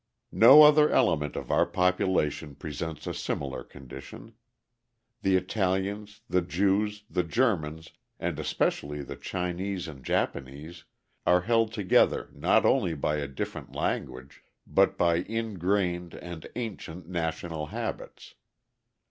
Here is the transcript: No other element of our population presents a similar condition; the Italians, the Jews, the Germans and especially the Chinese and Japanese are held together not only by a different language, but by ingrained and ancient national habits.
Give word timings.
No 0.33 0.63
other 0.63 0.89
element 0.89 1.35
of 1.35 1.51
our 1.51 1.67
population 1.67 2.55
presents 2.55 3.05
a 3.05 3.13
similar 3.13 3.63
condition; 3.63 4.33
the 5.21 5.35
Italians, 5.35 6.21
the 6.27 6.41
Jews, 6.41 7.03
the 7.07 7.21
Germans 7.21 7.91
and 8.19 8.39
especially 8.39 9.03
the 9.03 9.15
Chinese 9.15 9.87
and 9.87 10.03
Japanese 10.03 10.85
are 11.27 11.41
held 11.41 11.71
together 11.71 12.31
not 12.33 12.65
only 12.65 12.95
by 12.95 13.17
a 13.17 13.27
different 13.27 13.75
language, 13.75 14.43
but 14.65 14.97
by 14.97 15.17
ingrained 15.17 16.15
and 16.15 16.47
ancient 16.55 17.07
national 17.07 17.67
habits. 17.67 18.33